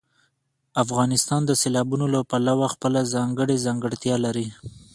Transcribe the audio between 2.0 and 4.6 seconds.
له پلوه خپله ځانګړې ځانګړتیا لري.